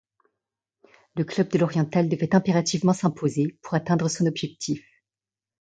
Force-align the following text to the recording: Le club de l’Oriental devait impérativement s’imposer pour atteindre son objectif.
Le 1.15 1.23
club 1.23 1.49
de 1.49 1.59
l’Oriental 1.59 2.09
devait 2.09 2.33
impérativement 2.33 2.91
s’imposer 2.93 3.59
pour 3.61 3.75
atteindre 3.75 4.07
son 4.09 4.25
objectif. 4.25 4.83